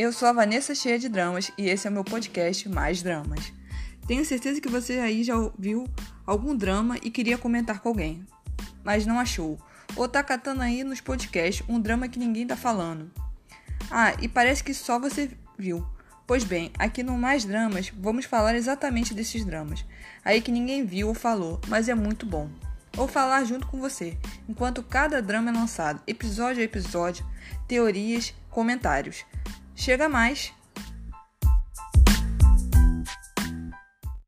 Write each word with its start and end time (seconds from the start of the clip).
Eu 0.00 0.14
sou 0.14 0.28
a 0.28 0.32
Vanessa 0.32 0.74
Cheia 0.74 0.98
de 0.98 1.10
Dramas 1.10 1.52
e 1.58 1.68
esse 1.68 1.86
é 1.86 1.90
o 1.90 1.92
meu 1.92 2.02
podcast 2.02 2.66
Mais 2.70 3.02
Dramas. 3.02 3.52
Tenho 4.06 4.24
certeza 4.24 4.58
que 4.58 4.66
você 4.66 4.94
aí 4.94 5.22
já 5.22 5.36
ouviu 5.36 5.86
algum 6.26 6.56
drama 6.56 6.96
e 7.02 7.10
queria 7.10 7.36
comentar 7.36 7.80
com 7.80 7.90
alguém, 7.90 8.24
mas 8.82 9.04
não 9.04 9.20
achou. 9.20 9.58
Ou 9.94 10.08
tá 10.08 10.22
catando 10.22 10.62
aí 10.62 10.82
nos 10.82 11.02
podcasts 11.02 11.62
um 11.68 11.78
drama 11.78 12.08
que 12.08 12.18
ninguém 12.18 12.46
tá 12.46 12.56
falando. 12.56 13.10
Ah, 13.90 14.14
e 14.22 14.26
parece 14.26 14.64
que 14.64 14.72
só 14.72 14.98
você 14.98 15.32
viu. 15.58 15.86
Pois 16.26 16.44
bem, 16.44 16.72
aqui 16.78 17.02
no 17.02 17.18
Mais 17.18 17.44
Dramas 17.44 17.92
vamos 17.94 18.24
falar 18.24 18.54
exatamente 18.54 19.12
desses 19.12 19.44
dramas. 19.44 19.84
Aí 20.24 20.40
que 20.40 20.50
ninguém 20.50 20.82
viu 20.82 21.08
ou 21.08 21.14
falou, 21.14 21.60
mas 21.68 21.90
é 21.90 21.94
muito 21.94 22.24
bom. 22.24 22.48
Vou 22.94 23.06
falar 23.06 23.44
junto 23.44 23.66
com 23.66 23.78
você, 23.78 24.16
enquanto 24.48 24.82
cada 24.82 25.20
drama 25.20 25.50
é 25.50 25.52
lançado, 25.52 26.00
episódio 26.06 26.62
a 26.62 26.64
episódio, 26.64 27.22
teorias, 27.68 28.34
comentários. 28.48 29.26
Chega 29.80 30.10
mais! 30.10 30.52